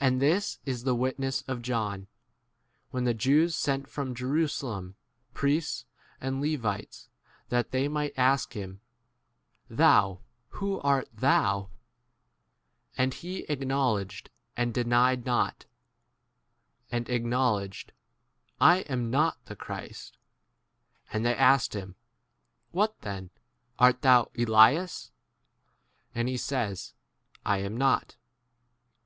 [0.00, 2.06] And this is the witness of John,
[2.92, 4.96] when the Jews sent from Jerusalem
[5.34, 5.84] priests
[6.18, 7.10] and Levites
[7.50, 8.80] that they might ask him,
[9.66, 11.68] 29 Thou, who art thou?
[12.96, 15.66] And he acknowledged and denied not,
[16.90, 17.92] and acknowledged,
[18.62, 20.16] I* am not the Christ.
[21.10, 21.96] 21 And they asked him,
[22.70, 23.28] What then?
[23.78, 25.12] Art thou * Elias?
[26.14, 26.94] And he says,
[27.44, 28.16] I am not.